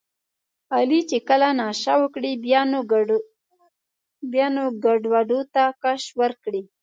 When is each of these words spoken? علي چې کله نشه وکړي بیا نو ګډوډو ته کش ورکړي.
علي 0.75 0.99
چې 1.09 1.17
کله 1.29 1.49
نشه 1.61 1.93
وکړي 2.01 2.31
بیا 4.31 4.41
نو 4.55 4.65
ګډوډو 4.83 5.39
ته 5.53 5.63
کش 5.83 6.03
ورکړي. 6.21 6.61